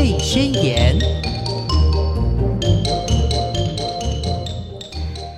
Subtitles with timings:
[0.00, 0.98] 贝宣言》。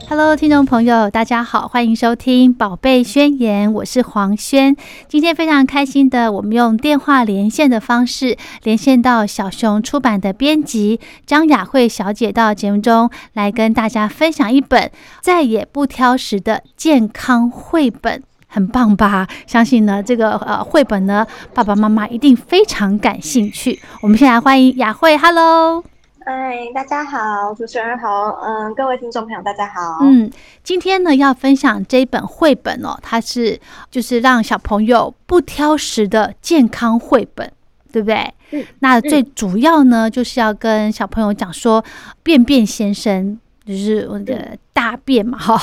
[0.09, 4.77] Hello，听众朋友，大家好，欢迎收听《宝贝宣言》，我是黄轩。
[5.09, 18.23] 今天非常开心的，我们用电话连线的方式连线到小熊出版的编辑张雅慧小姐到节目中来跟大家分享一本再也不挑食的健康绘本，
[18.53, 19.27] 很棒吧？
[19.47, 23.81] 相信呢，这个呃绘本呢，爸爸妈妈一定非常感兴趣。
[24.03, 25.83] 我们先来欢迎雅慧，Hello。
[26.25, 29.99] 嗨，大家好，主持人好，嗯，各位听众朋友，大家好。
[30.03, 30.31] 嗯，
[30.63, 33.59] 今天呢要分享这一本绘本哦，它是
[33.91, 37.51] 就是让小朋友不挑食的健康绘本，
[37.91, 38.33] 对不对？
[38.51, 38.65] 嗯。
[38.81, 41.83] 那最主要呢就是要跟小朋友讲说，
[42.23, 43.41] 便便先生
[43.73, 45.61] 就是我的大便嘛，哈。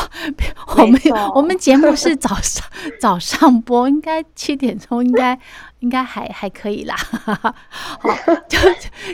[0.78, 1.00] 我们
[1.36, 2.66] 我们节目是早上
[3.00, 5.40] 早上播，应该七点钟应该。
[5.80, 8.10] 应该还还可以啦， 好，
[8.50, 8.60] 就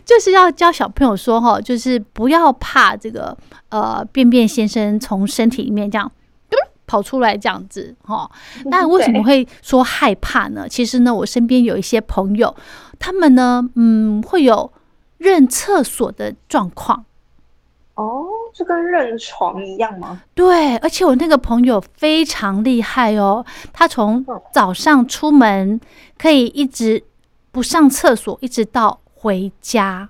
[0.03, 3.37] 就是要教小朋友说哈，就是不要怕这个
[3.69, 6.11] 呃便便先生从身体里面这样
[6.87, 8.27] 跑出来这样子哈。
[8.63, 10.67] 那为什么会说害怕呢？
[10.67, 12.55] 其实呢，我身边有一些朋友，
[12.97, 14.73] 他们呢，嗯，会有
[15.19, 17.05] 认厕所的状况。
[17.95, 20.21] 哦，就跟认床一样吗？
[20.33, 25.79] 对，而且我那个朋友非常厉害哦，他从早上出门
[26.17, 27.03] 可以一直
[27.51, 30.09] 不上厕所，一直到回家。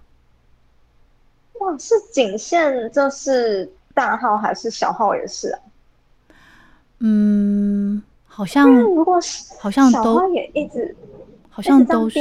[1.59, 5.59] 哇，是仅限这是大号还是小号也是啊？
[6.99, 9.19] 嗯，好像如果
[9.59, 10.95] 好像都也一直。
[11.55, 12.19] 好像都是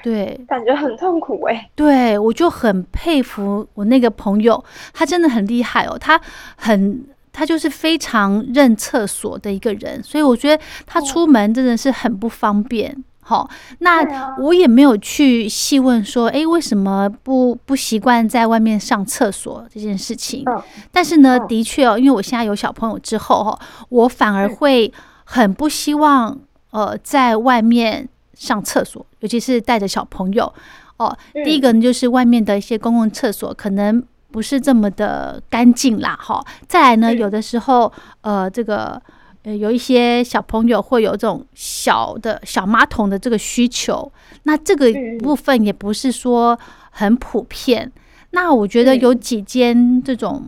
[0.00, 1.68] 对，感觉很痛苦哎。
[1.74, 5.98] 对，我就很佩服我那个朋友，他真的很厉害哦。
[5.98, 6.20] 他
[6.54, 12.96] 很，他就是非常认厕所的一个人，所以我觉得他出门真的是很不方便。
[13.22, 20.44] 好，那我也没有去细问说，哎，为什么不不习惯在外面上厕所这件事情？
[20.92, 24.92] 但是呢，的确哦，因为我现在有小朋友之后哈，我反而会
[25.24, 26.38] 很不希望
[26.70, 28.08] 呃在外面。
[28.34, 30.52] 上厕所，尤其是带着小朋友
[30.96, 31.16] 哦。
[31.44, 36.44] 第一个呢，就是外面的一些公共厕所可能不是这么的干净啦，哈。
[36.68, 39.00] 再来呢，有的时候，呃，这个
[39.42, 44.10] 呃，有一些小朋友会有这种小的小马桶的这个需求，
[44.44, 44.86] 那这个
[45.20, 46.58] 部分也不是说
[46.90, 47.90] 很普遍。
[48.30, 50.44] 那我觉得有几间这种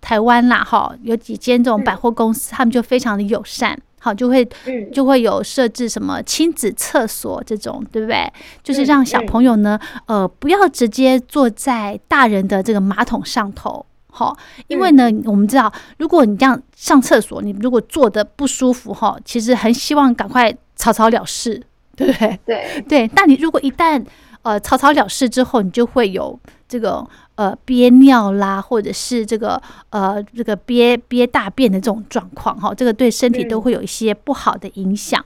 [0.00, 3.76] 台湾啦，哈，有几间这种百货公司，他们就非常的友善。
[4.06, 4.48] 好，就会
[4.92, 8.32] 就会有设置什么亲子厕所这种，对不对？
[8.62, 14.36] 就是让小朋友呢，呃，不要直接坐在大人的这个马桶上头，好，
[14.68, 21.60] 因为呢，我们知道，如果你这样上厕所，你如果坐的不舒服，哈，其实很希望赶快草草了事，
[21.96, 22.38] 对不对？
[22.46, 24.00] 对对，但你如果一旦
[24.42, 26.38] 呃草草了事之后，你就会有
[26.68, 27.04] 这个。
[27.36, 29.60] 呃，憋尿啦，或者是这个
[29.90, 35.24] 呃，这个憋憋大便的这种状况，哈，这个对身体都会有一些不好的影响。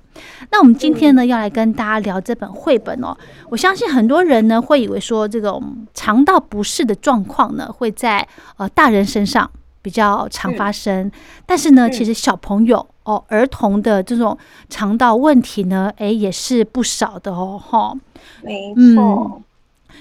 [0.50, 3.16] 那我们今天呢，要来跟大家聊这本绘本哦。
[3.48, 9.48] 我相信很多人呢，会以为说这种肠道不适的状况呢，会在呃大人身上
[9.80, 11.10] 比较常发生，
[11.46, 14.36] 但是呢，其实小朋友哦，儿童的这种
[14.68, 17.94] 肠道问题呢，哎，也是不少的哦，哈。
[18.42, 19.42] 没错。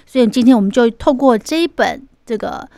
[0.06, 2.70] 所以今天我们就透过这一本这个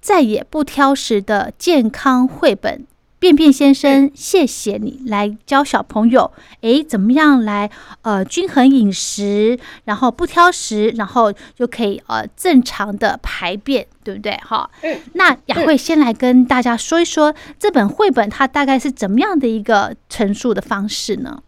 [0.00, 2.80] 再也不挑食的健康绘本
[3.18, 6.30] 《便便先生》，谢谢你来教小朋友，
[6.60, 7.70] 诶，怎么样来
[8.02, 14.36] 呃均衡饮食，然后不挑食，然后就可以呃正常的排便，对不对？
[14.44, 15.00] 哈，嗯。
[15.14, 21.42] 那雅慧先来跟大家说一说这本绘本它大概是怎么样的一个陈述的方式呢？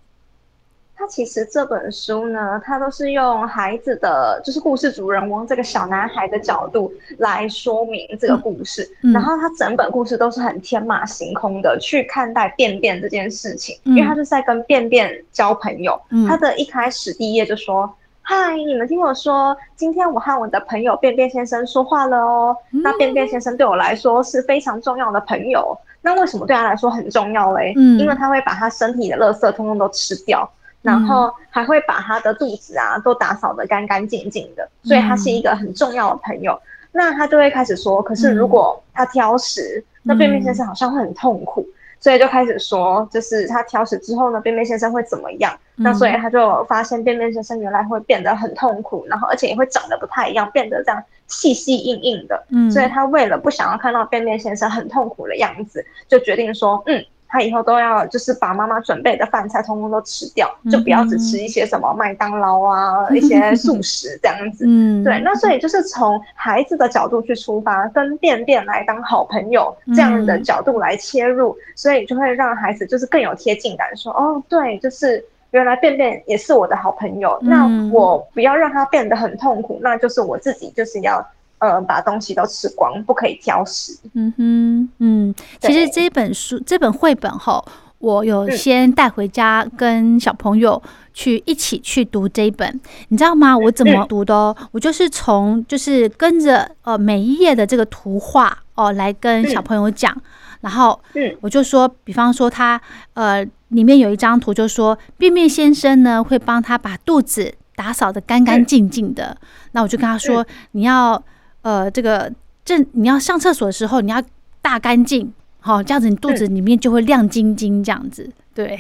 [0.99, 8.89] 他其实这本书呢，他都是用孩子的，就是故事主人翁这个小男孩的角度来说明这个故事。
[9.13, 16.01] 然后他整本故事都是很天马行空的去看待便便这件事情，因为他是在跟便便交朋友。
[16.27, 22.57] 他的一开始第一页就说：“嗨，你们听我说，今天我和我的朋友便便先生说话了哦。
[22.71, 25.77] 那便便先生对我来说是非常重要的朋友。
[26.01, 27.75] 那为什么对他来说很重要嘞？
[27.99, 30.51] 因为他会把他身体的垃圾通通都吃掉。”
[30.87, 36.59] 然后还会把他的肚子啊都打扫得干干净净的，所以他是一个很重要的朋友。
[36.93, 41.67] 那他就会开始说，可是如果他挑食，那便便先生好像会很痛苦，
[42.01, 45.53] 所以就开始说，就是他挑食之后呢，便便先生会怎么样？
[45.75, 52.47] 那所以他就发现便便先生原来会变得很痛苦，然后而且也会长得不太一样，变得这样细细硬硬的。
[52.49, 57.05] 嗯，所以他为了不想要看到便便先生很痛苦的样子，就决定说，嗯。
[57.29, 64.65] 他以后都要就是把妈妈准备的饭菜通通都吃掉，就不要只吃一些什么麦当劳啊一些素 食这样子。
[64.67, 77.39] 嗯，对，那所以就是从孩子的角度去出发，跟便便来当好朋友这样的角度来切入，所以就会让孩子就是更有贴近感，说哦，对，就是原来便便也是我的好朋友。
[77.43, 81.27] 那我不要让他变得很痛苦，那就是我自己就是要。
[81.59, 83.99] 呃，把东西都吃光，不可以挑食。
[84.13, 87.65] 嗯哼，嗯，其实这本书、这本绘本后，
[87.99, 90.81] 我有先带回家跟小朋友
[91.15, 92.79] 去一起去读这一本。
[93.09, 93.57] 你知道吗？
[93.57, 94.55] 我怎么读的？
[94.71, 100.15] 我就是从就是跟着呃每一页的这个图画哦来跟小朋友讲，
[100.61, 101.01] 然后
[101.41, 102.79] 我就说，比方说他
[103.15, 109.35] 呃里面有一张图，就说便便先生呢会帮他把肚子打扫的干干净净的。
[109.73, 111.23] 那我就跟他说，你要。
[111.67, 112.33] 呃，这个
[112.65, 114.23] 正你要上厕所的时候，你要
[114.63, 118.79] 大干净，好，这样子你肚子里面就会亮晶晶，这样子，对，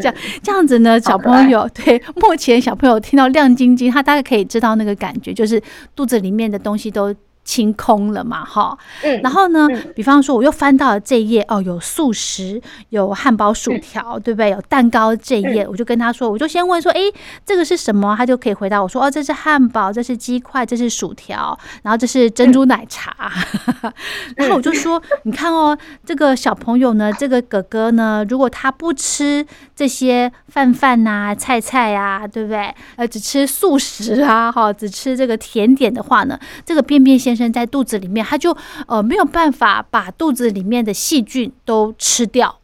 [0.00, 5.62] 这样这样子呢，小朋友对，目前小朋友听到亮晶晶，他大概可以知道那个感觉，就是
[5.94, 7.14] 肚子里面的东西都。
[7.48, 9.66] 清空了嘛，哈，嗯，然后呢，
[9.96, 12.60] 比方说我又翻到了这一页，哦，有素食，
[12.90, 14.50] 有汉堡、薯条，对不对？
[14.50, 17.00] 有蛋糕这一页，我就跟他说，我就先问说，哎，
[17.46, 18.14] 这个是什么？
[18.18, 23.32] 他就可以回答我说，哦，这是汉堡，这是鸡块，这是薯条，然后这是珍珠奶茶。
[24.36, 32.74] 然后我就说，你看哦，这个小朋友呢，这个哥哥呢，如果他不吃这些饭饭呐、菜菜呀，对不对？
[32.96, 37.37] 呃，只吃素食啊，哈，只吃这个甜点的话呢，这个便便先。
[37.38, 38.54] 生在肚子里面，他就
[38.88, 42.58] 呃没有办法把肚子里面的细菌都吃掉。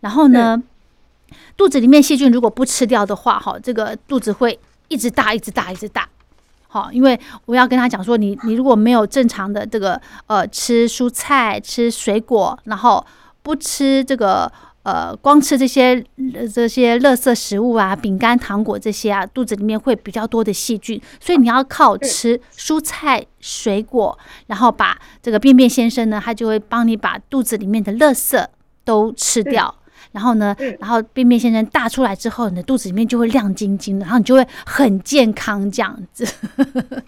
[0.00, 0.62] 然后呢，
[1.56, 4.58] 肚子里面细菌如果不吃掉的话，哈，这个肚子会
[4.88, 6.08] 一直大，一直大，一直大。
[6.68, 13.04] 好，因为我要跟他讲说，你你如果没有正常的这个呃吃蔬菜、吃水果，然后
[13.46, 14.50] 不吃这个。
[14.86, 16.00] 呃，光吃这些
[16.54, 24.16] 这些垃圾食物啊，饼干、糖果这些啊，肚子里面会比较多的细菌，所以你要靠吃蔬菜、水果，
[24.46, 28.46] 然后把这个便便先生呢，他就会帮你把肚子里面的垃圾
[28.84, 29.74] 都吃掉，
[30.12, 36.24] 然后呢，然后便便先生大出来之后，你的肚子里面就会亮晶晶的，然后你就会很健康这样子。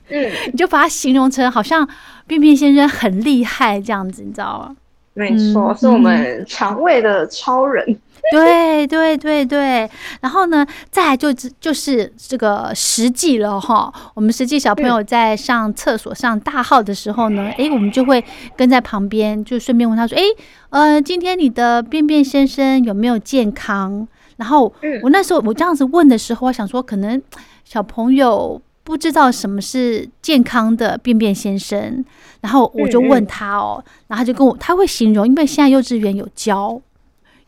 [0.08, 1.88] 嗯， 你就把它形容成好像
[2.26, 4.76] 便便先生很厉害这样子，你知道吗？
[5.18, 7.84] 没错，是我们肠胃的超人。
[8.30, 9.88] 对对对对，
[10.20, 13.90] 然后呢，再来就就是这个实际了哈。
[14.12, 18.22] 我们实际小朋友在上厕所上大号的时候呢，哎，我们就会
[18.54, 20.22] 跟在旁边，就顺便问他说：“哎，
[20.70, 24.06] 呃，今天你的便便先生有没有健康？”
[24.36, 24.70] 然后
[25.02, 27.22] 我那时候我这样子问的时候，我想说，可能
[27.64, 28.60] 小朋友。
[28.88, 32.02] 不知道什么是健康的便便先生，
[32.40, 36.80] 然后我就问他哦，然后他就跟我他会形容，因为现在幼稚园有教，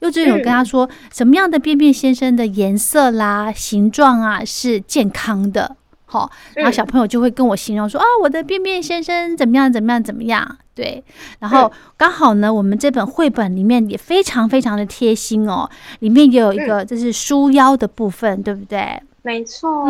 [0.00, 11.02] 幼稚园有跟他说什么样的便便先生的颜色啦、形状啊是健康的，好，然后小朋友就会跟我形容说啊，我的便便先生怎么样怎么样怎么样，对，
[11.38, 15.70] 然后刚好呢，我们这本绘本里面也非常非常的贴心哦，
[16.00, 19.00] 里面也有一个就是书腰的部分，对不对？
[19.22, 19.86] 没错，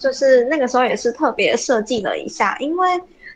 [0.00, 2.88] 就是那个时候也是特别设计了一下，因为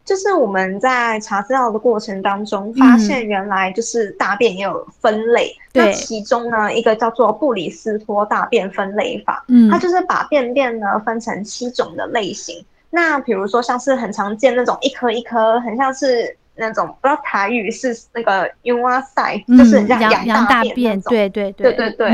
[0.05, 16.37] 就是我们在查资料的过程当中，发现原来就是大便也有分类，那其中呢一个叫做布里斯托大便分类法，嗯，它就是把便便呢分成七种的类型，那比如说像是很常见那种一颗一颗，很像是。
[16.55, 22.11] 那种不知道台语是那个 u 哇塞，就是像羊大便那种，对对对对对。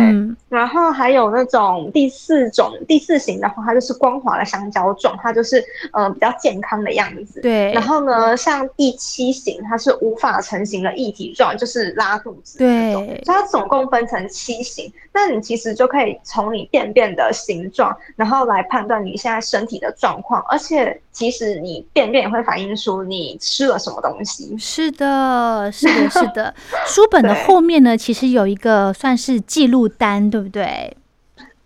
[0.49, 7.40] 然后还有那种第四种第四型的话，它就是光滑的香蕉状，它就是呃比较健康的样子。
[7.40, 7.73] 对。
[7.73, 12.92] 然后呢，像第七型，它是无法成型的液体状，就是拉肚子对。
[12.92, 24.28] 所以它总共分成七型，那你其实就可以从你便便的形状，然后来判断你现在身体的状况，而且其实你便便也会反映出你吃了什么东西。
[24.59, 26.55] 是的，是的，是的。
[26.87, 30.97] 书本的后面呢，其实有一个算是记录单，对不对？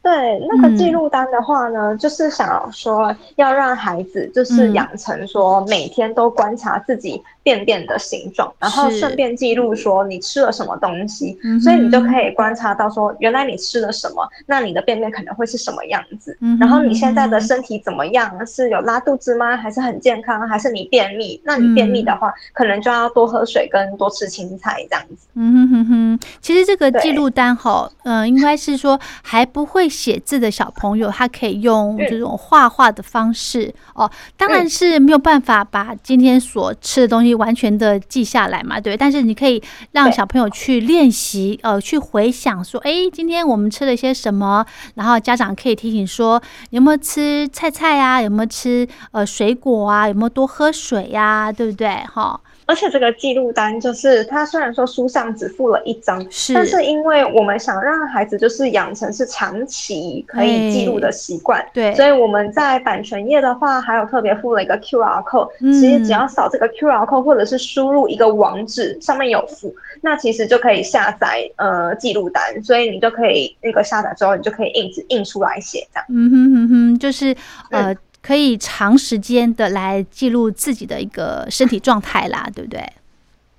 [0.03, 7.23] 对，那个记录单的话呢，就是想说要让孩子就是养成说每天都观察自己。
[7.43, 16.37] 便便的形状，然后顺便记录说你吃了什么东西，所以你就可以观察到说原来你吃了什么，那你的便便可能会是什么样子。
[16.61, 18.31] 然后你现在的身体怎么样？
[18.47, 19.57] 是有拉肚子吗？
[19.57, 20.49] 还是很健康？
[20.49, 21.41] 还是你便秘？
[21.45, 25.27] 那你便秘的话，可能就要多喝水跟多吃青菜这样子。
[25.35, 34.09] 嗯哼哼哼，其实这个记录单哈，嗯，应该是说还不会写字的小朋友，他可以用这种画画的方式哦。
[34.37, 37.32] 当然是没有办法把今天所吃的东西。
[37.33, 38.97] 易完全的记下来嘛，对。
[38.97, 39.63] 但是你可以
[39.93, 44.65] 让小朋友去练习，呃，去回想说，哎，今天我们吃了些什么？
[44.95, 48.23] 然后家长可以提醒说，有没有吃菜菜啊？
[48.23, 50.07] 有没有吃呃水果啊？
[50.07, 51.51] 有没有多喝水呀？
[51.51, 51.89] 对不对？
[52.13, 52.39] 哈。
[52.65, 76.07] 而且这个记录单就是，它虽然说书上只附了一张，是，但是因为我们想让孩子就是养成是长期可以记录的习惯，对，所以我们在版权页的话，还有特别附了一个 Q R code，其实只要扫这个 Q R code 或者是输入一个网址，上面有附，那其实就可以下载呃记录单，所以你就可以那个下载之后，你就可以印印出来写这样。
[76.09, 77.37] 嗯哼哼哼，就是
[77.71, 77.95] 呃。
[78.23, 82.81] 可以长时间的来记录自己的一个身体状态啦， 对不对？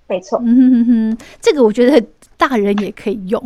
[0.08, 0.40] 没错。
[0.44, 2.06] 嗯哼哼哼，这个我觉得
[2.38, 3.42] 大人也可以用。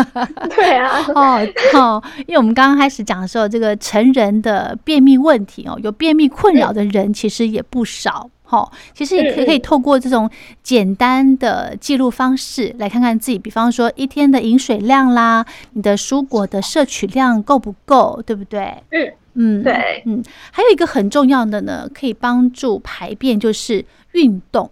[0.54, 1.04] 对啊。
[1.14, 8.30] 哦哦，因为我们刚刚开始讲的时候，这个成人的便秘问题哦，有便秘困扰的人其实也不少。
[8.50, 10.30] 哦，其实也可可以透过这种
[10.62, 18.74] 简单的记录方式来看看自己，比方说一天的饮水量啦，你的蔬果的摄取量够不够，对不对？
[18.90, 19.12] 嗯。
[19.34, 24.70] 嗯，对，嗯，还有一个很重要的呢，可以帮助排便，就是运动。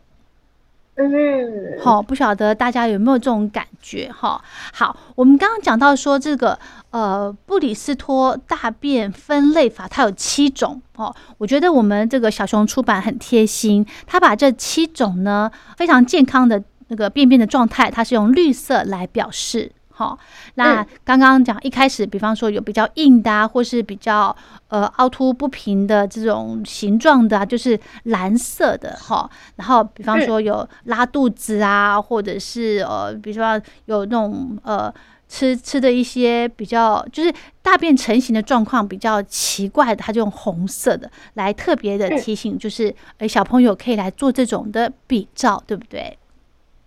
[0.96, 4.12] 嗯，好，不晓得大家有没有这种感觉？
[4.12, 4.42] 哈，
[4.74, 6.58] 好，我们刚刚讲到说这个
[6.90, 11.14] 呃布里斯托大便分类法，它有七种哦。
[11.38, 19.72] 我觉得我们这个小熊出版很贴心，它把这七种呢非常健康的那个便便的状态，它是用绿色来表示。
[20.00, 20.18] 好，
[20.54, 24.34] 那刚刚讲一开始，比方说有比较硬的啊，或是比较
[24.68, 29.28] 呃凹凸不平的这种形状的啊，就是蓝色的哈。
[29.56, 34.90] 然后比方说有拉肚子啊，或者是呃，比如说有那种呃
[35.28, 37.30] 吃吃的一些比较就是
[37.60, 46.16] 大便成型的状况比较奇怪的，它就用红色的来特别的提醒，就是诶小朋友可以来做这种的比照，对不对？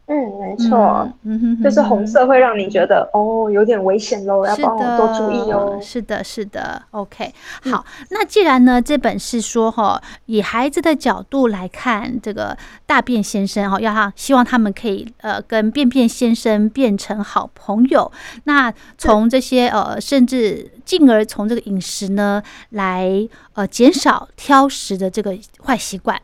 [0.06, 5.80] 嗯，没错，嗯就是红色会让你觉得哦，有点危险喽，要帮我多注意哦。
[5.82, 7.34] 是的，是的，OK。
[7.72, 18.12] 好，那既然呢，这本是说哈，以孩子的角度来看这个大便先生哈，要他希望他们可以呃跟便便先生变成好朋友。
[18.44, 23.28] 那从这些呃，甚至进而从这个饮食呢来。
[23.54, 26.20] 呃，减少挑食的这个坏习惯，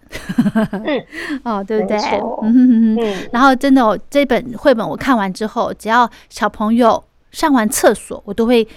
[0.72, 1.06] 嗯，
[1.44, 1.98] 哦，对不对？
[2.44, 8.68] 嗯嗯然后真的，这本绘本我看完之后，只要小朋友上完厕所，我都会。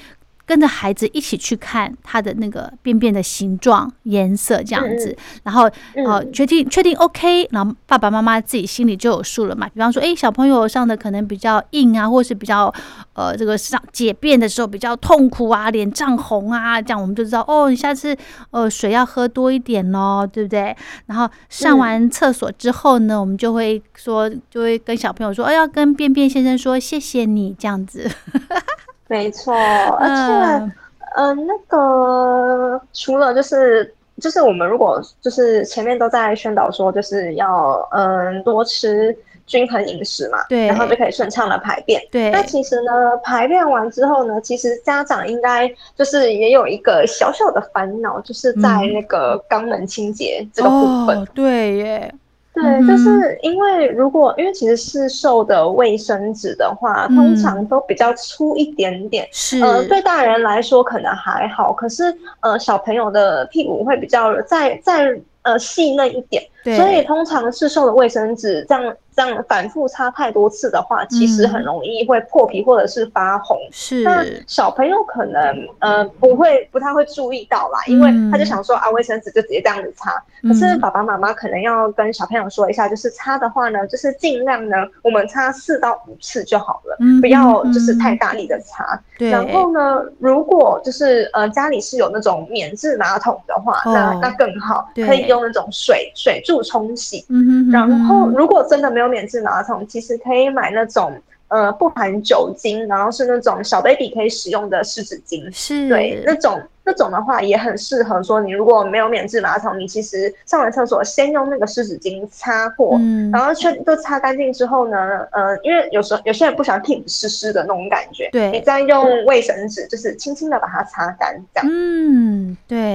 [0.44, 9.68] 跟着孩子一起去看他的那个便便的形状、颜色这样子，然后呃，决定确定 OK，然后爸爸妈妈自己心里就有数了嘛。
[9.68, 12.72] 比方说，哎，小朋友上的可能比较硬啊，或是比较
[13.14, 18.16] 呃，这个上解便的时候比较痛苦啊，脸涨红啊，这样我们就知道哦，你下次
[18.50, 20.76] 呃水要喝多一点咯，对不对？
[21.06, 28.10] 然后上完厕所之后呢，我们就会说，就会跟小朋友说，哎，要跟便便先生说谢谢你这样子。
[29.12, 30.72] 没错，而且，
[31.16, 39.14] 嗯，那个除了就是就是我们如果就是前面都在宣导说就是要嗯多吃
[39.46, 42.00] 均衡饮食嘛，对，然后就可以顺畅的排便。
[42.10, 51.22] 对，那其实呢，排便完之后呢，其实家长应该就是也有一个小小的烦恼，就是在那个肛门清洁这个部分。
[51.34, 52.14] 对耶。
[52.54, 59.60] 对，就是因为如果因为其实市售的卫生纸的话，通常都比较粗一点点，是。
[59.62, 66.42] 呃，对大人来说可能还好，可是呃，小朋友的屁股会比较再再呃细嫩一点，
[66.76, 68.96] 所以通常市售的卫生纸这样。
[69.14, 73.58] 这样反复擦太多次的话，其实很容易会破皮或者是发红。
[73.70, 80.10] 是，那小朋友可能呃不会不太会注意到啦，因为他就想说啊，卫生纸就直接这样子擦。
[80.42, 88.98] 可是爸爸妈妈可能要跟小朋友说一下，就是擦的话呢，就是尽量呢，我们擦四到五次就好了，不要就是太大力的擦。
[89.18, 89.30] 对。
[89.30, 97.24] 然后呢，如果就是呃家里是有那种免治马桶的话，那那更好，可以用那种水水柱冲洗。
[97.28, 97.70] 嗯哼。
[97.70, 99.01] 然后如果真的没有。
[99.02, 106.60] 有免治马桶，其实可以买那种呃不含酒精，然后是那种小 baby 可以使用的湿纸巾，是对那种。
[106.84, 112.98] 那种的话也很适合说，你如果没有免治马桶，你其实上完厕所先用那个湿纸巾擦过，
[113.32, 114.98] 然后确都擦干净之后呢，
[115.30, 121.68] 呃，因为有时候有些人不喜欢屁股湿湿的那种感觉，对，你再用卫生纸就是轻轻的把它擦干，这样。
[121.70, 122.41] 嗯，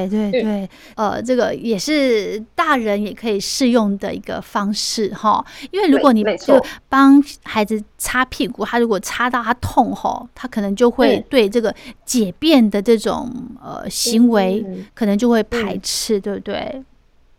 [0.08, 13.30] 对对对，呃，这个也是大人也可以适用的一个方式哈，因为如果你就帮孩子擦屁股，他如果擦到他痛吼，他可能就会对这个解便的这种
[13.62, 13.86] 呃。
[13.98, 16.84] 行为可能就会排斥，对不对？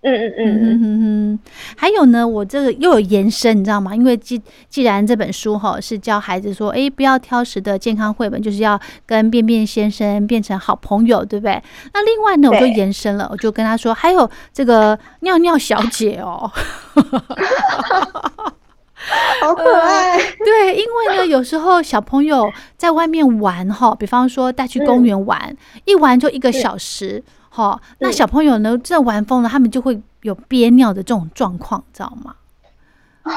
[0.01, 1.39] 嗯嗯嗯嗯嗯，
[1.77, 3.97] 还有呢，我这个又有延伸，你知道吗？
[3.97, 11.61] 因为既既然这本书哈是教孩子说，哎，不要挑食的健康绘本，就是要跟便便先生变成好朋友，对不对？
[11.93, 16.49] 那另外呢，我就延伸了，我就跟他说，还有这个尿尿小姐哦，
[19.41, 20.19] 好可爱。
[20.45, 27.23] 对，因为呢，有时候小朋友在外面玩哈，比方说带去公园玩，一玩就一个小时。
[27.51, 28.79] 哈，那小朋友呢？
[28.79, 32.35] 这玩疯了，他们就会有憋尿的这种状况，知道吗？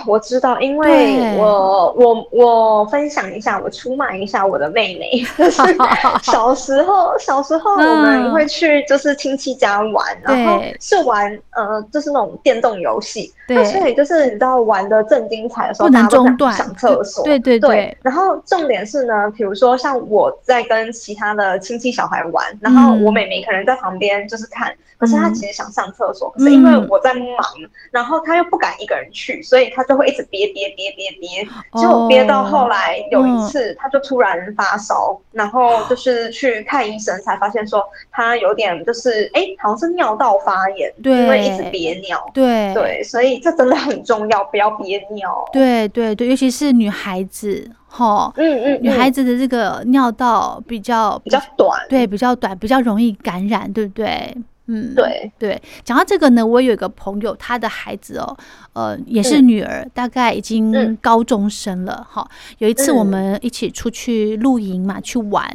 [0.08, 5.24] 我知道，因为我我我分享一下，我出卖一下我的妹妹。
[6.24, 13.34] 小时候，小时候我们会去就是亲戚家玩，然后是玩呃，就是那种电动游戏。
[13.48, 17.24] 对，所以就是你知道玩的正精彩的时候，不能中断上厕所。
[17.24, 17.96] 对对对。
[18.02, 24.74] 然后重点是呢，比如说像我在跟其他的亲戚小孩玩，然后我妹妹可能在旁边就是看。
[25.02, 27.44] 可是他其实想上厕所，可是因为我在忙，
[27.90, 31.44] 然后他又不敢一个人去，所以他就会一直憋憋憋憋憋，
[31.74, 42.72] 结果憋到后来有一次，他就突然发烧，然后就是去看医生，才发现说他有点就是哎，好像是尿道发炎，因为一直憋尿，对。
[42.76, 45.44] 对，所以这真的很重要，不要憋尿。
[45.52, 54.36] 对对对，尤其是女孩子，哈，嗯嗯，女孩子的这个尿道比较比较短，对，比较短，比较容易感染，对不对？
[54.74, 58.38] 嗯，对对，讲到这个呢，我有一个朋友，他的孩子哦，
[58.72, 62.26] 呃，也是女儿，大概已经高中生了哈。
[62.60, 65.46] 有一次我们一起出去露营嘛，去玩，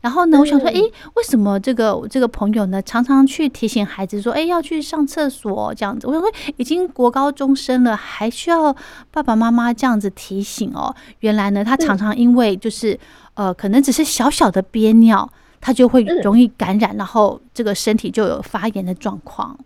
[0.00, 0.80] 然后呢，我想说，哎，
[1.14, 6.08] 为什么这个这个朋友呢，常常去提醒孩子说，哎，要去上厕所这样子？
[6.08, 8.74] 我想说，已经国高中生了，还需要
[9.12, 10.92] 爸爸妈妈这样子提醒哦？
[11.20, 12.98] 原来呢，他常常因为就是
[13.34, 15.30] 呃，可能只是小小的憋尿。
[15.64, 19.58] 他就会容易感染，然后这个身体就有发炎的状况。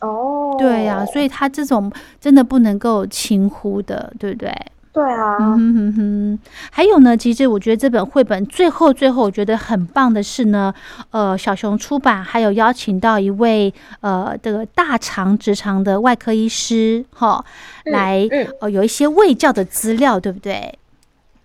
[0.00, 1.88] 哦，对呀，所以他这种
[2.20, 4.52] 真的不能够轻忽的，对不对？
[4.92, 5.36] 对啊。
[5.38, 6.38] 嗯哼哼哼。
[6.72, 10.74] 还有呢，其实我觉得这本绘本最后最后，我觉得很棒的是呢，
[11.12, 17.44] 呃，小熊出版还有邀请到一位呃这个大肠直肠的外科医师哈，
[17.84, 18.28] 来
[18.60, 20.76] 呃有一些卫教的资料，对不对？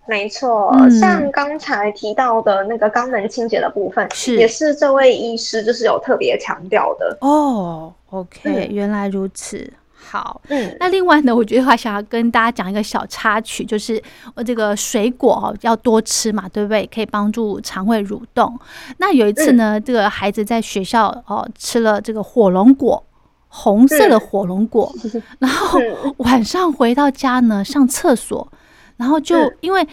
[0.08, 7.92] 没错，像刚才提到的那个肛门清洁的部分，是也是这位医师就是有特别强调的哦。
[8.10, 9.72] OK，原来如此。
[10.08, 14.00] 好，嗯，那另外呢，我觉得还想要跟大家讲一个小插曲，就是
[14.36, 16.88] 我这个水果哦要多吃嘛，对不对？
[16.94, 18.56] 可以帮助肠胃蠕动。
[18.98, 23.02] 那有一次呢，这个孩子在学校哦吃了这个火龙果，
[23.48, 24.92] 红色的火龙果，
[25.40, 25.80] 然后
[26.18, 28.46] 晚上回到家呢上厕所。
[28.96, 29.86] 然后就因为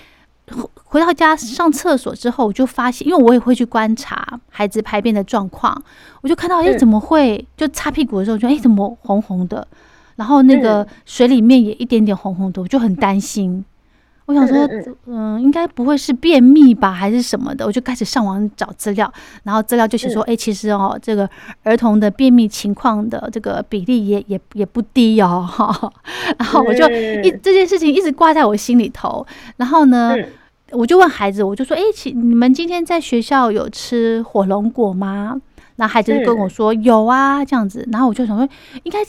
[0.73, 5.81] 回到家上厕所之后，我就发现，因为我也会去观察孩子排便的状况，
[6.21, 7.45] 我就看到，哎，怎么会？
[7.57, 9.67] 就擦屁股的时候，就哎，怎么红红的？
[10.15, 13.65] 然后那个水里面也一点点红红的，我就很担心。
[14.25, 14.69] 我想说，
[15.05, 17.65] 嗯，应该不会是便秘吧，还是什么的？
[17.65, 19.11] 我就开始上网找资料，
[19.43, 21.29] 然后资料就写说，哎，其实哦，这个
[21.63, 25.91] 儿童的便秘情况的这个比例也也也不低哦，哈。
[26.39, 26.89] 然后我就
[27.21, 29.25] 一这件事情一直挂在我心里头。
[29.57, 30.15] 然后呢，
[30.71, 35.35] 我就问孩子，我就说，哎，请你们今天在学校有吃火龙果吗？
[35.75, 37.85] 那孩子就跟我说有啊，这样子。
[37.91, 38.47] 然后我就想说，
[38.83, 38.99] 应该。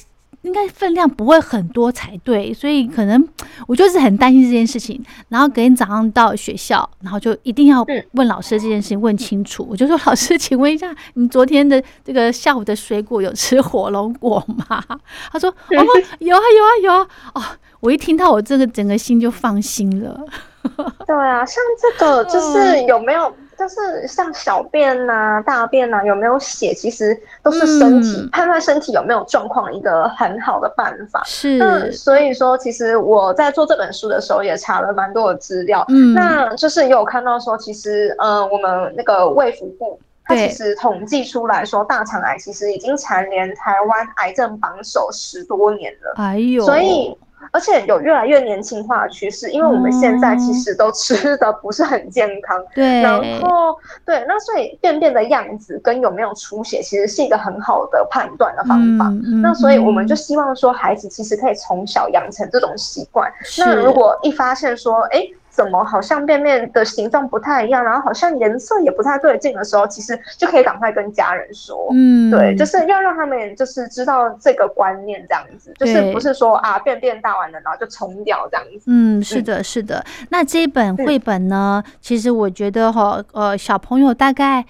[0.45, 3.29] 应该分量不会很多才对，所以可能
[3.67, 5.03] 我就是很担心这件事情。
[5.29, 9.67] 然后隔天早上到学校，然后就一定要问老师这件事情问清楚。
[9.69, 14.85] 我就说：“老师，请问一下，你昨天的这个下午的水果有吃火龙果吗？”
[15.33, 15.85] 他说：“哦，
[16.19, 17.43] 有啊，有啊，有啊。”哦，
[17.81, 20.21] 我一听到，我这个整个心就放心了。
[21.07, 23.35] 对啊，像这个就是有没有？
[23.59, 31.23] 就是像小便呐、大便呐，有没有血，其实都是身体判断身体有没有状况一个很好的办法。
[31.25, 35.85] 是，所以说，其实我在做这本书的时候也查了蛮多的资料。
[35.89, 46.15] 嗯，那就是有看到说，其实，呃，我们那个卫福部，它其实统计出来说，大肠癌其实已经蝉联台湾癌症榜首十多年了。
[46.17, 47.17] 哎呦，所以。
[47.51, 59.13] 而且有越来越年轻化的趋势，因为我们现在其实都吃的不是很健康，对， 然后对，那所以便便的样子跟有没有出血，其实是一个很好的判断的方法。
[59.43, 63.31] 那所以我们就希望说，孩子其实可以从小养成这种习惯。
[63.59, 65.27] 那如果一发现说，哎。
[65.55, 78.87] 怎么好像便便的形状不太一样，然后好像颜色也不太对劲的时候，其实就可以赶快跟家人说，嗯，对，就是要让他们就是知道这个观念，这样子，就是不是说啊便便大完了然后就冲掉这样子。
[78.87, 80.05] 嗯，是的，是的。
[80.31, 84.65] 那这一本绘本呢，其实我觉得哈，呃，小朋友大概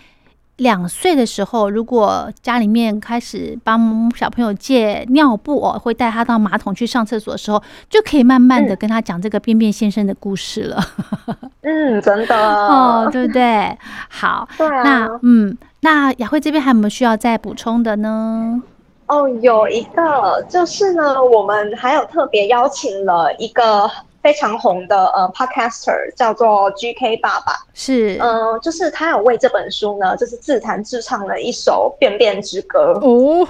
[0.59, 10.81] 两岁的时候，如果家里面开始帮小朋友借尿布哦，会带他到马桶去上厕所的时候，就可以慢慢的跟他讲这个便便先生的故事了。
[11.63, 13.77] 嗯，真的哦，对不对？
[14.09, 14.83] 好，对啊。
[14.83, 18.63] 那嗯，那雅慧这边还有没有需要再补充的呢？
[19.07, 23.91] 哦，有一个就是呢，我们还有特别邀请了一个。
[24.25, 33.47] 非常红的呃，podcaster 叫做 GK 爸爸，是，嗯，就是他有为这本书呢，就是自弹自唱了一首《便便之歌》哦。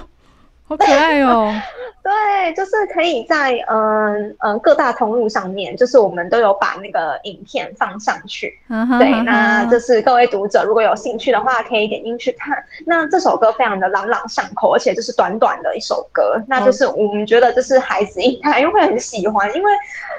[0.67, 1.53] 好可爱哦！
[2.01, 8.51] 对，就是可以在嗯嗯各大通路上面，就是我们都有把那个影片放上去。
[8.99, 12.63] 对，那就是各位读者如果有兴趣的话，可以点进去看。
[12.85, 19.71] 那这首歌非常的朗朗上口，而且就是短短的一首歌，那就是我们觉得就是孩子应该会很喜欢，因为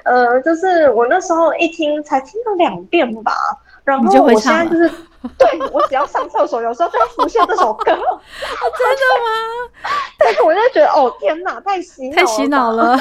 [0.04, 3.32] 呃，就是我那时候一听才听了两遍吧。
[3.84, 4.90] 然后我现在就是，
[5.38, 7.84] 对我只要上厕所，有时候就会浮现这首歌。
[7.92, 9.90] 真的吗？
[10.18, 12.96] 但是我就觉得，哦天哪，太洗太洗脑了，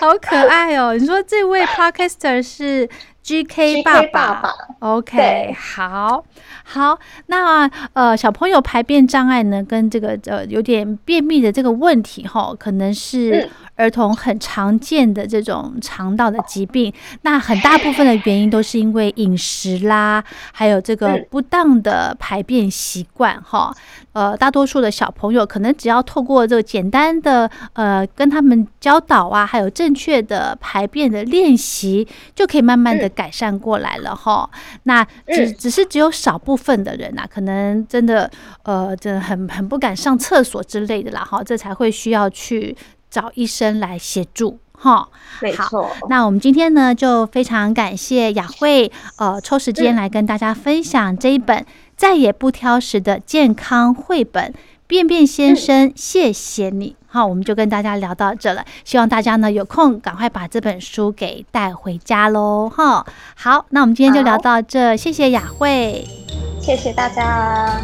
[0.00, 0.94] 好可爱哦！
[0.94, 2.88] 你说这位 podcaster 是
[3.26, 6.24] GK 爸爸，OK，好
[6.62, 6.96] 好。
[7.26, 13.50] 那呃，小朋友排便障碍呢，跟这个呃有点便秘的这个问题哈，可能是。
[13.78, 23.70] 儿童很常见的这种肠道的疾病，那很大部分的原因都是因为饮食啦，还有这个不当的排便习惯哈。
[24.16, 34.48] 呃，大多数的小朋友可能只要透过这个简单的呃跟他们教导啊，还有正确的排便的练习，就可以慢慢的改善过来了哈。
[34.84, 38.30] 那只只是只有少部分的人呐，可能真的
[38.62, 42.74] 呃，真的很很不敢上厕所之类的啦哈，这才会需要去。
[43.08, 45.08] 找医生来协助，哈，
[45.40, 45.88] 没错。
[46.10, 51.64] 那我们今天呢，就非常感谢雅慧，呃，抽时间来跟大家分享这一本
[51.96, 54.52] 再也不挑食的健康绘本
[54.86, 56.94] 《便便先生》，谢谢你。
[57.08, 63.06] 好，我们就跟大家聊到这了，希望大家呢有空赶快把这本书给带回家喽，哈。
[63.34, 66.06] 好，那我们今天就聊到这，谢谢雅慧，
[66.60, 67.80] 谢谢大家。